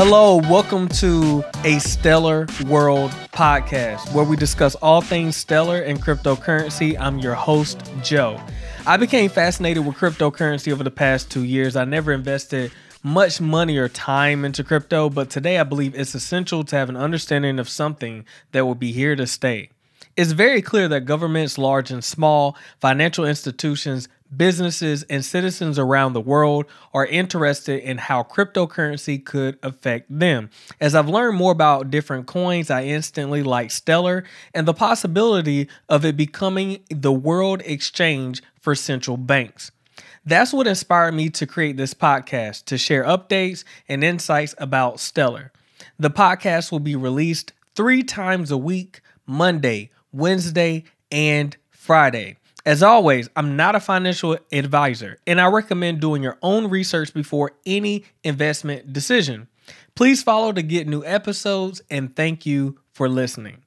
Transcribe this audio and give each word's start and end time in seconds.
Hello, 0.00 0.36
welcome 0.36 0.86
to 0.86 1.42
a 1.64 1.80
Stellar 1.80 2.46
World 2.68 3.10
podcast 3.32 4.14
where 4.14 4.24
we 4.24 4.36
discuss 4.36 4.76
all 4.76 5.00
things 5.00 5.34
stellar 5.34 5.82
and 5.82 6.00
cryptocurrency. 6.00 6.96
I'm 6.96 7.18
your 7.18 7.34
host, 7.34 7.82
Joe. 8.00 8.40
I 8.86 8.96
became 8.96 9.28
fascinated 9.28 9.84
with 9.84 9.96
cryptocurrency 9.96 10.72
over 10.72 10.84
the 10.84 10.92
past 10.92 11.32
two 11.32 11.42
years. 11.42 11.74
I 11.74 11.84
never 11.84 12.12
invested 12.12 12.70
much 13.02 13.40
money 13.40 13.76
or 13.76 13.88
time 13.88 14.44
into 14.44 14.62
crypto, 14.62 15.10
but 15.10 15.30
today 15.30 15.58
I 15.58 15.64
believe 15.64 15.96
it's 15.96 16.14
essential 16.14 16.62
to 16.62 16.76
have 16.76 16.88
an 16.88 16.96
understanding 16.96 17.58
of 17.58 17.68
something 17.68 18.24
that 18.52 18.64
will 18.64 18.76
be 18.76 18.92
here 18.92 19.16
to 19.16 19.26
stay. 19.26 19.70
It's 20.16 20.30
very 20.30 20.62
clear 20.62 20.86
that 20.86 21.06
governments, 21.06 21.58
large 21.58 21.90
and 21.90 22.04
small, 22.04 22.56
financial 22.80 23.24
institutions, 23.24 24.08
businesses, 24.36 25.02
and 25.04 25.24
citizens 25.24 25.78
around 25.78 26.12
the 26.12 26.20
world 26.20 26.66
are 26.92 27.06
interested 27.06 27.80
in 27.82 27.98
how 27.98 28.22
cryptocurrency 28.22 29.24
could 29.24 29.58
affect 29.62 30.06
them. 30.10 30.50
As 30.80 30.94
I've 30.94 31.08
learned 31.08 31.36
more 31.36 31.52
about 31.52 31.90
different 31.90 32.26
coins, 32.26 32.70
I 32.70 32.84
instantly 32.84 33.42
like 33.42 33.70
Stellar 33.70 34.24
and 34.54 34.66
the 34.66 34.74
possibility 34.74 35.68
of 35.88 36.04
it 36.04 36.16
becoming 36.16 36.80
the 36.90 37.12
world 37.12 37.62
exchange 37.64 38.42
for 38.60 38.74
central 38.74 39.16
banks. 39.16 39.70
That's 40.24 40.52
what 40.52 40.66
inspired 40.66 41.12
me 41.14 41.30
to 41.30 41.46
create 41.46 41.76
this 41.76 41.94
podcast 41.94 42.66
to 42.66 42.76
share 42.76 43.04
updates 43.04 43.64
and 43.88 44.04
insights 44.04 44.54
about 44.58 45.00
Stellar. 45.00 45.52
The 45.98 46.10
podcast 46.10 46.70
will 46.70 46.80
be 46.80 46.96
released 46.96 47.52
three 47.74 48.02
times 48.02 48.50
a 48.50 48.58
week 48.58 49.00
Monday, 49.26 49.90
Wednesday, 50.12 50.84
and 51.10 51.56
Friday. 51.70 52.36
As 52.68 52.82
always, 52.82 53.30
I'm 53.34 53.56
not 53.56 53.76
a 53.76 53.80
financial 53.80 54.36
advisor, 54.52 55.16
and 55.26 55.40
I 55.40 55.46
recommend 55.46 56.02
doing 56.02 56.22
your 56.22 56.36
own 56.42 56.68
research 56.68 57.14
before 57.14 57.52
any 57.64 58.04
investment 58.22 58.92
decision. 58.92 59.48
Please 59.94 60.22
follow 60.22 60.52
to 60.52 60.60
get 60.60 60.86
new 60.86 61.02
episodes, 61.02 61.80
and 61.90 62.14
thank 62.14 62.44
you 62.44 62.78
for 62.92 63.08
listening. 63.08 63.62